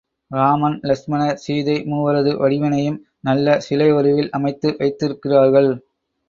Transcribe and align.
ராமன், 0.31 0.77
லக்ஷ்மணர், 0.81 1.35
சீதை 1.35 1.75
மூவரது 1.83 2.31
வடிவினையும் 2.37 2.97
நல்ல 3.19 3.59
சிலை 3.59 3.89
உருவில் 3.91 4.31
அமைத்து 4.31 4.75
வைத்திருக்கிறார்கள். 4.79 5.71